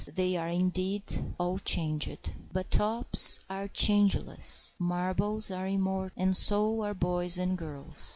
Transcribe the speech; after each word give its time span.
They 0.07 0.35
are, 0.35 0.47
indeed, 0.47 1.35
all 1.37 1.59
changed. 1.59 2.33
But 2.51 2.71
tops 2.71 3.39
are 3.51 3.67
changeless, 3.67 4.73
marbles 4.79 5.51
are 5.51 5.67
immortal, 5.67 6.19
and 6.19 6.35
so 6.35 6.81
are 6.81 6.95
boys 6.95 7.37
and 7.37 7.55
girls. 7.55 8.09